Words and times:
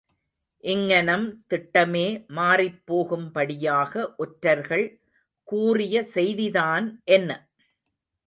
இங்ஙனம் 0.63 1.25
திட்டமே 1.49 2.05
மாறிப் 2.29 2.79
போகும்படியாக 2.85 3.93
ஒற்றர்கள் 4.17 4.85
கூறிய 5.47 6.03
செய்திதான் 6.15 6.87
என்ன? 7.11 7.29